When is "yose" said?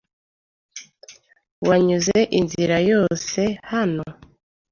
2.91-3.41